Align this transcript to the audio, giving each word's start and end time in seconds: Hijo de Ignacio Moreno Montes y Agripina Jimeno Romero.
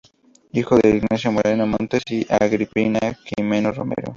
Hijo 0.51 0.79
de 0.79 0.95
Ignacio 0.97 1.31
Moreno 1.31 1.67
Montes 1.67 2.01
y 2.09 2.25
Agripina 2.27 2.99
Jimeno 3.23 3.71
Romero. 3.71 4.09